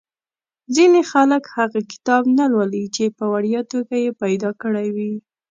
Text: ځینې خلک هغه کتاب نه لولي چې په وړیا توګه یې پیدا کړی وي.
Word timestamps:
ځینې 0.75 1.01
خلک 1.11 1.43
هغه 1.57 1.79
کتاب 1.91 2.23
نه 2.39 2.45
لولي 2.53 2.85
چې 2.95 3.03
په 3.17 3.25
وړیا 3.33 3.61
توګه 3.73 3.95
یې 4.03 4.11
پیدا 4.21 4.49
کړی 4.61 4.87
وي. 4.95 5.13